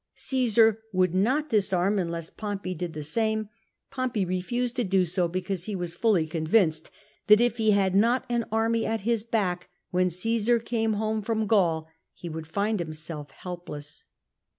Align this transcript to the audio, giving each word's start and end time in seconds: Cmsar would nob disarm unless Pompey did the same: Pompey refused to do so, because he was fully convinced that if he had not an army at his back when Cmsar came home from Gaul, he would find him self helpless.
Cmsar 0.17 0.77
would 0.91 1.13
nob 1.13 1.49
disarm 1.49 1.99
unless 1.99 2.31
Pompey 2.31 2.73
did 2.73 2.93
the 2.93 3.03
same: 3.03 3.49
Pompey 3.91 4.25
refused 4.25 4.75
to 4.77 4.83
do 4.83 5.05
so, 5.05 5.27
because 5.27 5.65
he 5.65 5.75
was 5.75 5.93
fully 5.93 6.25
convinced 6.25 6.89
that 7.27 7.39
if 7.39 7.57
he 7.57 7.69
had 7.69 7.93
not 7.93 8.25
an 8.27 8.45
army 8.51 8.83
at 8.83 9.01
his 9.01 9.23
back 9.23 9.69
when 9.91 10.07
Cmsar 10.09 10.65
came 10.65 10.93
home 10.93 11.21
from 11.21 11.45
Gaul, 11.45 11.87
he 12.15 12.29
would 12.29 12.47
find 12.47 12.81
him 12.81 12.95
self 12.95 13.29
helpless. 13.29 14.05